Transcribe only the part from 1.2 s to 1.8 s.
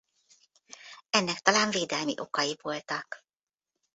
talán